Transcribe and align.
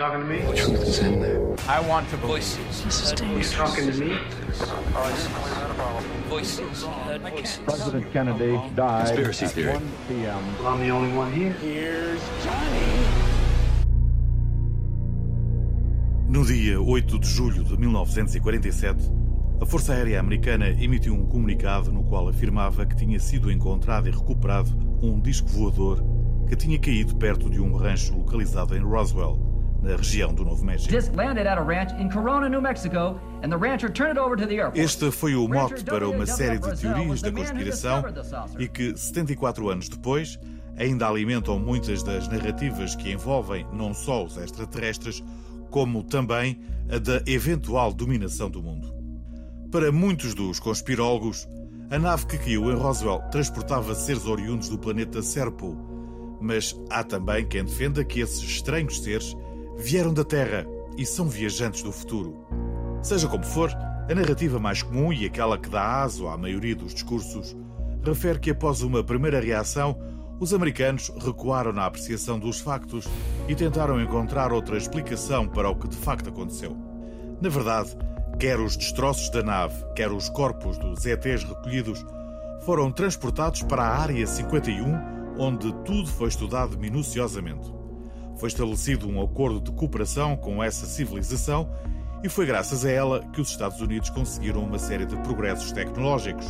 talking 0.00 0.20
to 0.20 0.26
me? 0.26 0.40
The 0.40 0.56
truth 0.56 0.82
is 0.88 0.98
in 1.00 1.20
there. 1.20 1.44
I 1.68 1.78
want 1.80 2.08
to 2.08 2.16
voices. 2.16 2.84
You 3.20 3.42
talking 3.44 3.92
to 3.92 3.98
me? 3.98 4.18
Voices. 6.26 6.86
President 7.64 8.10
Kennedy 8.10 8.58
died 8.74 9.08
Conspiracy 9.08 9.44
at 9.44 9.50
theory. 9.52 9.72
1 9.74 9.92
p.m. 10.08 10.56
Well, 10.58 10.68
I'm 10.68 10.80
the 10.80 10.90
only 10.90 11.12
one 11.14 11.30
here. 11.32 11.52
Here's 11.60 12.22
Johnny. 12.42 12.80
No 16.28 16.44
dia 16.44 16.80
8 16.80 17.18
de 17.18 17.26
julho 17.26 17.62
de 17.64 17.76
1947, 17.76 19.12
a 19.60 19.66
Força 19.66 19.92
Aérea 19.92 20.20
Americana 20.20 20.70
emitiu 20.70 21.12
um 21.12 21.26
comunicado 21.26 21.92
no 21.92 22.04
qual 22.04 22.28
afirmava 22.28 22.86
que 22.86 22.96
tinha 22.96 23.18
sido 23.18 23.50
encontrado 23.50 24.08
e 24.08 24.12
recuperado 24.12 24.70
um 25.02 25.20
disco 25.20 25.48
voador 25.48 26.02
que 26.48 26.56
tinha 26.56 26.78
caído 26.78 27.16
perto 27.16 27.50
de 27.50 27.60
um 27.60 27.74
rancho 27.76 28.16
localizado 28.16 28.76
em 28.76 28.80
Roswell, 28.80 29.49
na 29.82 29.96
região 29.96 30.32
do 30.32 30.44
Novo 30.44 30.64
México. 30.64 30.90
Este 34.74 35.10
foi 35.10 35.34
o 35.34 35.48
mote 35.48 35.84
para 35.84 36.08
uma 36.08 36.26
série 36.26 36.58
de 36.58 36.80
teorias 36.80 37.22
da 37.22 37.32
conspiração 37.32 38.04
e 38.58 38.68
que, 38.68 38.96
74 38.96 39.68
anos 39.68 39.88
depois, 39.88 40.38
ainda 40.76 41.08
alimentam 41.08 41.58
muitas 41.58 42.02
das 42.02 42.28
narrativas 42.28 42.94
que 42.94 43.12
envolvem 43.12 43.66
não 43.72 43.92
só 43.92 44.24
os 44.24 44.36
extraterrestres, 44.36 45.22
como 45.70 46.02
também 46.02 46.60
a 46.90 46.98
da 46.98 47.22
eventual 47.26 47.92
dominação 47.92 48.50
do 48.50 48.62
mundo. 48.62 48.92
Para 49.70 49.92
muitos 49.92 50.34
dos 50.34 50.58
conspirólogos, 50.58 51.48
a 51.90 51.98
nave 51.98 52.26
que 52.26 52.38
caiu 52.38 52.70
em 52.70 52.74
Roswell 52.74 53.20
transportava 53.30 53.94
seres 53.94 54.26
oriundos 54.26 54.68
do 54.68 54.78
planeta 54.78 55.22
Serpo, 55.22 55.76
mas 56.40 56.74
há 56.88 57.04
também 57.04 57.46
quem 57.46 57.64
defenda 57.64 58.04
que 58.04 58.20
esses 58.20 58.42
estranhos 58.42 59.00
seres 59.00 59.36
vieram 59.80 60.12
da 60.12 60.22
Terra 60.22 60.66
e 60.96 61.06
são 61.06 61.26
viajantes 61.26 61.82
do 61.82 61.90
futuro. 61.90 62.46
Seja 63.02 63.26
como 63.26 63.44
for, 63.44 63.70
a 64.08 64.14
narrativa 64.14 64.58
mais 64.58 64.82
comum 64.82 65.12
e 65.12 65.24
aquela 65.24 65.58
que 65.58 65.70
dá 65.70 66.02
aso 66.02 66.28
à 66.28 66.36
maioria 66.36 66.76
dos 66.76 66.92
discursos 66.92 67.56
refere 68.02 68.38
que 68.38 68.50
após 68.50 68.82
uma 68.82 69.02
primeira 69.02 69.40
reação, 69.40 69.98
os 70.38 70.52
americanos 70.52 71.10
recuaram 71.22 71.72
na 71.72 71.86
apreciação 71.86 72.38
dos 72.38 72.60
factos 72.60 73.06
e 73.48 73.54
tentaram 73.54 74.00
encontrar 74.00 74.52
outra 74.52 74.76
explicação 74.76 75.48
para 75.48 75.70
o 75.70 75.76
que 75.76 75.88
de 75.88 75.96
facto 75.96 76.28
aconteceu. 76.28 76.76
Na 77.40 77.48
verdade, 77.48 77.96
quer 78.38 78.60
os 78.60 78.76
destroços 78.76 79.30
da 79.30 79.42
nave, 79.42 79.82
quer 79.94 80.10
os 80.12 80.28
corpos 80.28 80.76
dos 80.78 81.04
ETs 81.06 81.44
recolhidos, 81.44 82.04
foram 82.64 82.92
transportados 82.92 83.62
para 83.62 83.82
a 83.82 83.98
Área 83.98 84.26
51, 84.26 85.38
onde 85.38 85.72
tudo 85.84 86.06
foi 86.06 86.28
estudado 86.28 86.78
minuciosamente. 86.78 87.79
Foi 88.40 88.48
estabelecido 88.48 89.06
um 89.06 89.22
acordo 89.22 89.60
de 89.60 89.70
cooperação 89.70 90.34
com 90.34 90.64
essa 90.64 90.86
civilização 90.86 91.70
e 92.24 92.28
foi 92.28 92.46
graças 92.46 92.86
a 92.86 92.90
ela 92.90 93.22
que 93.34 93.40
os 93.40 93.50
Estados 93.50 93.82
Unidos 93.82 94.08
conseguiram 94.08 94.64
uma 94.64 94.78
série 94.78 95.04
de 95.04 95.14
progressos 95.16 95.72
tecnológicos. 95.72 96.46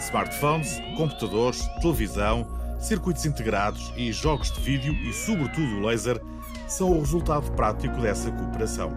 Smartphones, 0.00 0.82
computadores, 0.96 1.64
televisão, 1.80 2.44
circuitos 2.80 3.24
integrados 3.24 3.92
e 3.96 4.10
jogos 4.10 4.50
de 4.50 4.60
vídeo 4.62 4.92
e, 4.92 5.12
sobretudo, 5.12 5.76
o 5.76 5.86
laser 5.86 6.20
são 6.66 6.90
o 6.90 6.98
resultado 6.98 7.52
prático 7.52 8.00
dessa 8.00 8.32
cooperação. 8.32 8.90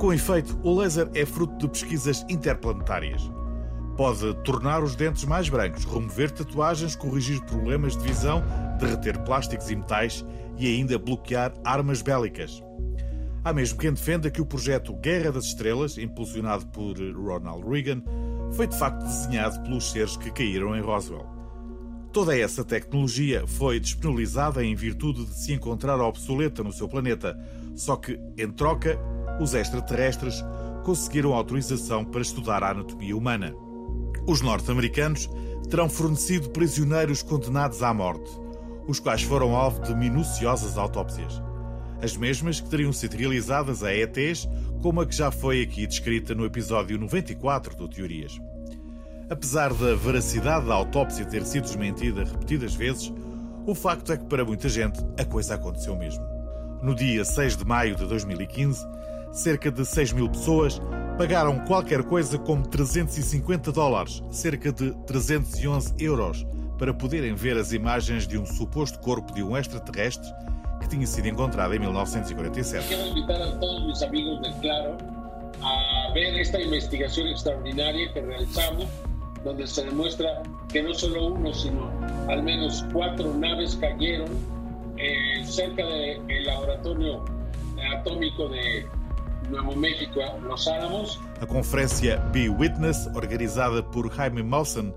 Com 0.00 0.12
efeito, 0.12 0.58
o 0.64 0.76
laser 0.76 1.08
é 1.14 1.24
fruto 1.24 1.56
de 1.56 1.68
pesquisas 1.68 2.26
interplanetárias. 2.28 3.30
Pode 3.96 4.34
tornar 4.42 4.82
os 4.82 4.96
dentes 4.96 5.24
mais 5.24 5.48
brancos, 5.48 5.84
remover 5.84 6.32
tatuagens, 6.32 6.96
corrigir 6.96 7.40
problemas 7.42 7.96
de 7.96 8.02
visão, 8.02 8.42
derreter 8.82 9.18
plásticos 9.20 9.70
e 9.70 9.76
metais 9.76 10.24
e 10.58 10.66
ainda 10.66 10.98
bloquear 10.98 11.52
armas 11.64 12.02
bélicas. 12.02 12.62
Há 13.44 13.52
mesmo 13.52 13.78
quem 13.78 13.92
defenda 13.92 14.30
que 14.30 14.40
o 14.40 14.46
projeto 14.46 14.94
Guerra 14.94 15.32
das 15.32 15.46
Estrelas, 15.46 15.98
impulsionado 15.98 16.66
por 16.66 16.94
Ronald 16.96 17.68
Reagan, 17.68 18.02
foi 18.52 18.66
de 18.66 18.78
facto 18.78 19.02
desenhado 19.02 19.60
pelos 19.62 19.90
seres 19.90 20.16
que 20.16 20.30
caíram 20.30 20.76
em 20.76 20.80
Roswell. 20.80 21.26
Toda 22.12 22.36
essa 22.38 22.62
tecnologia 22.62 23.44
foi 23.46 23.80
disponibilizada 23.80 24.62
em 24.62 24.74
virtude 24.74 25.24
de 25.24 25.34
se 25.34 25.52
encontrar 25.52 25.98
obsoleta 25.98 26.62
no 26.62 26.72
seu 26.72 26.86
planeta, 26.86 27.38
só 27.74 27.96
que, 27.96 28.20
em 28.36 28.50
troca, 28.50 28.98
os 29.40 29.54
extraterrestres 29.54 30.44
conseguiram 30.84 31.32
autorização 31.32 32.04
para 32.04 32.20
estudar 32.20 32.62
a 32.62 32.70
anatomia 32.70 33.16
humana. 33.16 33.54
Os 34.26 34.40
norte-americanos 34.40 35.28
terão 35.70 35.88
fornecido 35.88 36.50
prisioneiros 36.50 37.22
condenados 37.22 37.82
à 37.82 37.94
morte, 37.94 38.30
os 38.86 38.98
quais 38.98 39.22
foram 39.22 39.56
alvo 39.56 39.82
de 39.82 39.94
minuciosas 39.94 40.76
autópsias. 40.76 41.42
As 42.02 42.16
mesmas 42.16 42.60
que 42.60 42.68
teriam 42.68 42.92
sido 42.92 43.16
realizadas 43.16 43.84
a 43.84 43.94
ETs, 43.94 44.48
como 44.82 45.00
a 45.00 45.06
que 45.06 45.14
já 45.14 45.30
foi 45.30 45.62
aqui 45.62 45.86
descrita 45.86 46.34
no 46.34 46.44
episódio 46.44 46.98
94 46.98 47.76
do 47.76 47.88
Teorias. 47.88 48.40
Apesar 49.30 49.72
da 49.72 49.94
veracidade 49.94 50.66
da 50.66 50.74
autópsia 50.74 51.24
ter 51.24 51.44
sido 51.44 51.64
desmentida 51.64 52.24
repetidas 52.24 52.74
vezes, 52.74 53.12
o 53.64 53.74
facto 53.74 54.12
é 54.12 54.16
que 54.16 54.24
para 54.24 54.44
muita 54.44 54.68
gente 54.68 54.98
a 55.16 55.24
coisa 55.24 55.54
aconteceu 55.54 55.96
mesmo. 55.96 56.24
No 56.82 56.94
dia 56.94 57.24
6 57.24 57.56
de 57.56 57.64
maio 57.64 57.94
de 57.94 58.04
2015, 58.06 58.84
cerca 59.32 59.70
de 59.70 59.86
6 59.86 60.12
mil 60.12 60.28
pessoas 60.28 60.80
pagaram 61.16 61.60
qualquer 61.60 62.02
coisa 62.02 62.38
como 62.38 62.66
350 62.66 63.70
dólares, 63.70 64.22
cerca 64.30 64.72
de 64.72 64.92
311 65.06 65.94
euros, 66.00 66.44
para 66.78 66.92
poderem 66.92 67.34
ver 67.34 67.56
as 67.56 67.72
imagens 67.72 68.26
de 68.26 68.38
um 68.38 68.46
suposto 68.46 68.98
corpo 68.98 69.32
de 69.32 69.42
um 69.42 69.56
extraterrestre 69.56 70.28
que 70.80 70.88
tinha 70.88 71.06
sido 71.06 71.28
encontrado 71.28 71.74
em 71.74 71.78
1947. 71.78 72.88
Quiero 72.88 73.06
invitar 73.08 73.40
a 73.40 73.58
todos 73.58 73.86
mis 73.86 74.02
amigos 74.02 74.40
del 74.42 74.52
Claro 74.54 74.96
a 75.62 76.12
ver 76.12 76.40
esta 76.40 76.60
investigación 76.60 77.28
extraordinaria 77.28 78.12
que 78.12 78.20
realizamos, 78.20 78.86
donde 79.44 79.66
se 79.66 79.84
demuestra 79.84 80.42
que 80.72 80.82
sino 80.94 81.90
al 82.28 82.42
menos 82.42 82.84
cuatro 82.92 83.32
naves 83.34 83.76
cayeron 83.76 84.28
eh, 84.96 85.44
cerca 85.44 85.84
del 85.84 86.44
laboratorio 86.46 87.24
atómico 87.98 88.48
de 88.48 88.86
Nuevo 89.50 89.74
México, 89.76 90.20
Los 90.42 90.66
Álamos. 90.68 91.20
A 91.40 91.46
conferência 91.46 92.16
Be 92.32 92.48
Witness, 92.48 93.08
organizada 93.14 93.82
por 93.82 94.08
Jaime 94.10 94.42
Mawson, 94.42 94.94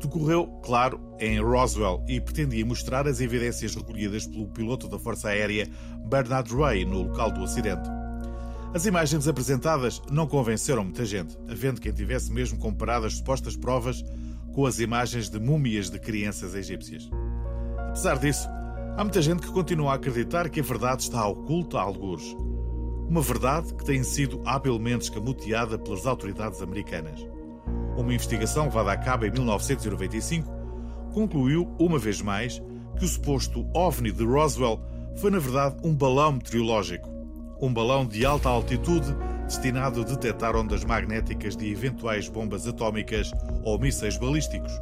decorreu, 0.00 0.46
claro, 0.62 1.00
em 1.18 1.40
Roswell 1.40 2.04
e 2.08 2.20
pretendia 2.20 2.64
mostrar 2.64 3.06
as 3.06 3.20
evidências 3.20 3.74
recolhidas 3.74 4.26
pelo 4.26 4.48
piloto 4.48 4.88
da 4.88 4.98
Força 4.98 5.28
Aérea 5.28 5.68
Bernard 6.06 6.54
Ray 6.54 6.84
no 6.84 7.02
local 7.02 7.30
do 7.30 7.42
acidente. 7.42 7.88
As 8.74 8.86
imagens 8.86 9.28
apresentadas 9.28 10.02
não 10.10 10.26
convenceram 10.26 10.82
muita 10.82 11.04
gente, 11.04 11.38
havendo 11.48 11.80
quem 11.80 11.92
tivesse 11.92 12.32
mesmo 12.32 12.58
comparado 12.58 13.06
as 13.06 13.14
supostas 13.14 13.56
provas 13.56 14.04
com 14.52 14.66
as 14.66 14.80
imagens 14.80 15.28
de 15.28 15.38
múmias 15.38 15.88
de 15.90 15.98
crianças 15.98 16.54
egípcias. 16.54 17.08
Apesar 17.78 18.18
disso, 18.18 18.48
há 18.96 19.04
muita 19.04 19.22
gente 19.22 19.42
que 19.42 19.52
continua 19.52 19.92
a 19.92 19.94
acreditar 19.94 20.48
que 20.48 20.58
a 20.58 20.62
verdade 20.62 21.02
está 21.02 21.24
oculta 21.26 21.78
a 21.78 21.82
algures. 21.82 22.34
Uma 23.08 23.20
verdade 23.20 23.72
que 23.74 23.84
tem 23.84 24.02
sido 24.02 24.42
habilmente 24.44 25.04
escamoteada 25.04 25.78
pelas 25.78 26.04
autoridades 26.04 26.60
americanas. 26.60 27.33
Uma 27.96 28.12
investigação 28.12 28.64
levada 28.64 28.92
a 28.92 28.96
cabo 28.96 29.24
em 29.24 29.30
1995 29.30 30.50
concluiu, 31.12 31.72
uma 31.78 31.98
vez 31.98 32.20
mais, 32.20 32.60
que 32.98 33.04
o 33.04 33.08
suposto 33.08 33.68
OVNI 33.72 34.10
de 34.10 34.24
Roswell 34.24 34.80
foi, 35.16 35.30
na 35.30 35.38
verdade, 35.38 35.76
um 35.84 35.94
balão 35.94 36.32
meteorológico. 36.32 37.08
Um 37.60 37.72
balão 37.72 38.04
de 38.04 38.26
alta 38.26 38.48
altitude 38.48 39.14
destinado 39.46 40.00
a 40.00 40.04
detectar 40.04 40.56
ondas 40.56 40.84
magnéticas 40.84 41.56
de 41.56 41.70
eventuais 41.70 42.28
bombas 42.28 42.66
atómicas 42.66 43.30
ou 43.62 43.78
mísseis 43.78 44.16
balísticos. 44.16 44.72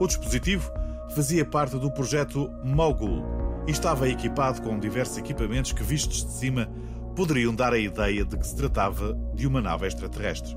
O 0.00 0.06
dispositivo 0.06 0.72
fazia 1.14 1.44
parte 1.44 1.76
do 1.76 1.90
projeto 1.90 2.50
Mogul 2.64 3.22
e 3.66 3.70
estava 3.70 4.08
equipado 4.08 4.62
com 4.62 4.78
diversos 4.78 5.18
equipamentos 5.18 5.72
que, 5.72 5.82
vistos 5.82 6.24
de 6.24 6.32
cima, 6.32 6.68
poderiam 7.14 7.54
dar 7.54 7.72
a 7.72 7.78
ideia 7.78 8.24
de 8.24 8.36
que 8.36 8.46
se 8.46 8.56
tratava 8.56 9.14
de 9.34 9.46
uma 9.46 9.60
nave 9.60 9.86
extraterrestre. 9.86 10.56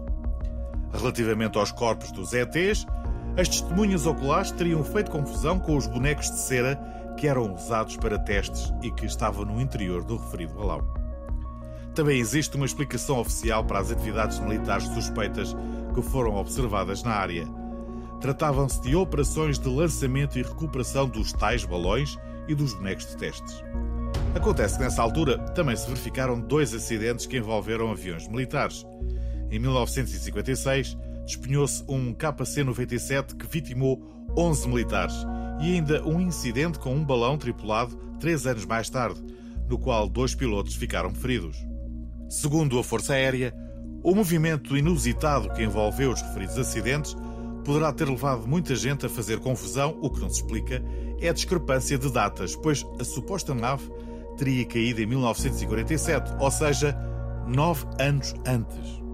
Relativamente 0.93 1.57
aos 1.57 1.71
corpos 1.71 2.11
dos 2.11 2.33
ETs, 2.33 2.85
as 3.37 3.47
testemunhas 3.47 4.05
oculares 4.05 4.51
teriam 4.51 4.83
feito 4.83 5.11
confusão 5.11 5.59
com 5.59 5.77
os 5.77 5.85
bonecos 5.87 6.31
de 6.31 6.39
cera 6.39 6.75
que 7.17 7.27
eram 7.27 7.53
usados 7.53 7.97
para 7.97 8.17
testes 8.17 8.73
e 8.81 8.91
que 8.91 9.05
estavam 9.05 9.45
no 9.45 9.59
interior 9.59 10.03
do 10.03 10.17
referido 10.17 10.53
balão. 10.53 10.87
Também 11.93 12.19
existe 12.19 12.55
uma 12.55 12.65
explicação 12.65 13.19
oficial 13.19 13.63
para 13.63 13.79
as 13.79 13.91
atividades 13.91 14.39
militares 14.39 14.87
suspeitas 14.89 15.55
que 15.93 16.01
foram 16.01 16.35
observadas 16.35 17.03
na 17.03 17.11
área. 17.11 17.47
Tratavam-se 18.21 18.81
de 18.81 18.95
operações 18.95 19.57
de 19.57 19.67
lançamento 19.67 20.37
e 20.37 20.43
recuperação 20.43 21.07
dos 21.07 21.33
tais 21.33 21.65
balões 21.65 22.17
e 22.47 22.53
dos 22.53 22.73
bonecos 22.73 23.07
de 23.07 23.17
testes. 23.17 23.63
Acontece 24.35 24.77
que 24.77 24.83
nessa 24.83 25.01
altura 25.01 25.39
também 25.55 25.75
se 25.75 25.87
verificaram 25.87 26.39
dois 26.39 26.73
acidentes 26.73 27.25
que 27.25 27.37
envolveram 27.37 27.91
aviões 27.91 28.27
militares. 28.27 28.85
Em 29.49 29.59
1956, 29.59 30.97
despenhou-se 31.25 31.83
um 31.87 32.13
KC-97 32.13 33.35
que 33.35 33.47
vitimou 33.47 34.01
11 34.37 34.67
militares 34.67 35.15
e 35.61 35.73
ainda 35.73 36.03
um 36.05 36.19
incidente 36.19 36.79
com 36.79 36.93
um 36.93 37.03
balão 37.03 37.37
tripulado 37.37 37.95
três 38.19 38.45
anos 38.45 38.65
mais 38.65 38.89
tarde, 38.89 39.23
no 39.67 39.77
qual 39.77 40.07
dois 40.07 40.35
pilotos 40.35 40.75
ficaram 40.75 41.13
feridos. 41.13 41.57
Segundo 42.29 42.77
a 42.77 42.83
Força 42.83 43.13
Aérea, 43.13 43.53
o 44.03 44.13
movimento 44.13 44.77
inusitado 44.77 45.49
que 45.53 45.63
envolveu 45.63 46.11
os 46.11 46.21
referidos 46.21 46.57
acidentes 46.57 47.15
poderá 47.63 47.91
ter 47.91 48.07
levado 48.07 48.47
muita 48.47 48.75
gente 48.75 49.05
a 49.05 49.09
fazer 49.09 49.39
confusão. 49.39 49.97
O 50.01 50.09
que 50.09 50.21
não 50.21 50.29
se 50.29 50.41
explica 50.41 50.81
é 51.19 51.29
a 51.29 51.33
discrepância 51.33 51.97
de 51.97 52.11
datas, 52.11 52.55
pois 52.55 52.85
a 52.99 53.03
suposta 53.03 53.53
nave 53.53 53.89
teria 54.37 54.65
caído 54.65 55.01
em 55.01 55.05
1947, 55.05 56.35
ou 56.39 56.51
seja, 56.51 56.97
nove 57.47 57.85
anos 57.99 58.33
antes. 58.45 59.06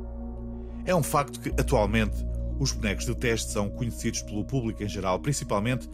É 0.85 0.93
um 0.93 1.03
facto 1.03 1.39
que, 1.39 1.49
atualmente, 1.49 2.25
os 2.59 2.71
bonecos 2.73 3.05
de 3.05 3.15
teste 3.15 3.51
são 3.51 3.69
conhecidos 3.69 4.21
pelo 4.21 4.43
público 4.43 4.83
em 4.83 4.89
geral, 4.89 5.19
principalmente 5.19 5.89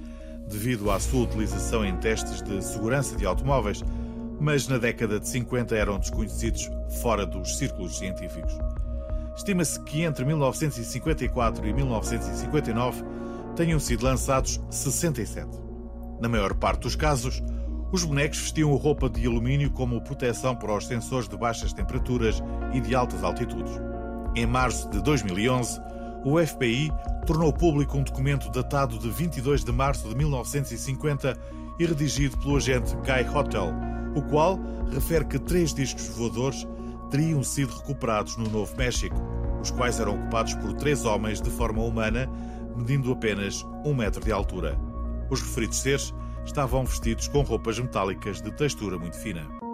devido 0.47 0.89
à 0.89 0.99
sua 0.99 1.23
utilização 1.23 1.85
em 1.85 1.95
testes 1.97 2.41
de 2.41 2.63
segurança 2.63 3.15
de 3.15 3.25
automóveis, 3.25 3.83
mas 4.39 4.67
na 4.67 4.77
década 4.77 5.19
de 5.19 5.27
50 5.27 5.75
eram 5.75 5.99
desconhecidos 5.99 6.69
fora 7.01 7.25
dos 7.25 7.57
círculos 7.57 7.97
científicos. 7.97 8.51
Estima-se 9.35 9.79
que 9.83 10.01
entre 10.01 10.25
1954 10.25 11.67
e 11.67 11.73
1959 11.73 13.03
tenham 13.55 13.79
sido 13.79 14.05
lançados 14.05 14.59
67. 14.71 15.47
Na 16.19 16.27
maior 16.27 16.53
parte 16.55 16.81
dos 16.81 16.95
casos, 16.95 17.43
os 17.91 18.03
bonecos 18.03 18.39
vestiam 18.39 18.73
roupa 18.75 19.09
de 19.09 19.25
alumínio 19.27 19.71
como 19.71 20.01
proteção 20.01 20.55
para 20.55 20.75
os 20.75 20.87
sensores 20.87 21.29
de 21.29 21.37
baixas 21.37 21.73
temperaturas 21.73 22.41
e 22.73 22.81
de 22.81 22.95
altas 22.95 23.23
altitudes. 23.23 23.88
Em 24.35 24.45
março 24.45 24.89
de 24.89 25.01
2011, 25.01 25.81
o 26.23 26.37
FBI 26.45 26.91
tornou 27.25 27.51
público 27.51 27.97
um 27.97 28.03
documento 28.03 28.49
datado 28.51 28.97
de 28.99 29.09
22 29.09 29.63
de 29.63 29.71
março 29.71 30.07
de 30.07 30.15
1950 30.15 31.37
e 31.79 31.85
redigido 31.85 32.37
pelo 32.37 32.57
agente 32.57 32.95
Guy 32.97 33.35
Hotel, 33.35 33.73
o 34.15 34.21
qual 34.21 34.59
refere 34.91 35.25
que 35.25 35.39
três 35.39 35.73
discos 35.73 36.07
voadores 36.09 36.67
teriam 37.09 37.41
sido 37.43 37.73
recuperados 37.73 38.37
no 38.37 38.49
Novo 38.49 38.75
México, 38.77 39.15
os 39.61 39.71
quais 39.71 39.99
eram 39.99 40.15
ocupados 40.15 40.53
por 40.55 40.73
três 40.73 41.05
homens 41.05 41.41
de 41.41 41.49
forma 41.49 41.83
humana, 41.83 42.29
medindo 42.75 43.11
apenas 43.11 43.65
um 43.83 43.93
metro 43.93 44.23
de 44.23 44.31
altura. 44.31 44.77
Os 45.29 45.41
referidos 45.41 45.79
seres 45.79 46.13
estavam 46.45 46.85
vestidos 46.85 47.27
com 47.27 47.41
roupas 47.41 47.79
metálicas 47.79 48.41
de 48.41 48.51
textura 48.51 48.97
muito 48.97 49.17
fina. 49.17 49.68